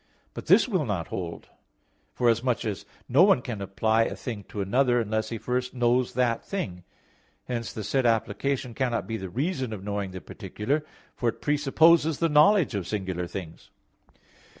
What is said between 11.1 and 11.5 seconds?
for it